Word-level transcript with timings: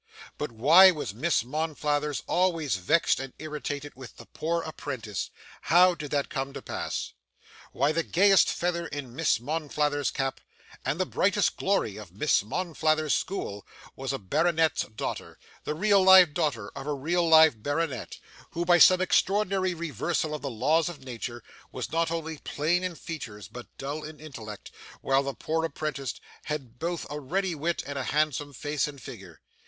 But 0.39 0.51
why 0.51 0.89
was 0.89 1.13
Miss 1.13 1.43
Monflathers 1.43 2.23
always 2.25 2.77
vexed 2.77 3.19
and 3.19 3.33
irritated 3.37 3.93
with 3.95 4.17
the 4.17 4.25
poor 4.25 4.63
apprentice 4.63 5.29
how 5.69 5.93
did 5.93 6.09
that 6.09 6.27
come 6.27 6.53
to 6.53 6.61
pass? 6.63 7.13
Why, 7.71 7.91
the 7.91 8.01
gayest 8.01 8.49
feather 8.49 8.87
in 8.87 9.15
Miss 9.15 9.39
Monflathers's 9.39 10.09
cap, 10.09 10.41
and 10.83 10.99
the 10.99 11.05
brightest 11.05 11.55
glory 11.55 11.97
of 11.97 12.13
Miss 12.13 12.41
Monflathers's 12.41 13.13
school, 13.13 13.63
was 13.95 14.11
a 14.11 14.17
baronet's 14.17 14.83
daughter 14.85 15.37
the 15.65 15.75
real 15.75 16.01
live 16.03 16.33
daughter 16.33 16.69
of 16.75 16.87
a 16.87 16.93
real 16.95 17.29
live 17.29 17.61
baronet 17.61 18.17
who, 18.53 18.65
by 18.65 18.79
some 18.79 19.01
extraordinary 19.01 19.75
reversal 19.75 20.33
of 20.33 20.41
the 20.41 20.49
Laws 20.49 20.89
of 20.89 21.03
Nature, 21.05 21.43
was 21.71 21.91
not 21.91 22.09
only 22.09 22.39
plain 22.39 22.83
in 22.83 22.95
features 22.95 23.47
but 23.47 23.67
dull 23.77 24.03
in 24.03 24.19
intellect, 24.19 24.71
while 25.01 25.21
the 25.21 25.35
poor 25.35 25.63
apprentice 25.63 26.15
had 26.45 26.79
both 26.79 27.05
a 27.11 27.19
ready 27.19 27.53
wit, 27.53 27.83
and 27.85 27.99
a 27.99 28.03
handsome 28.05 28.51
face 28.51 28.87
and 28.87 28.99
figure. 28.99 29.41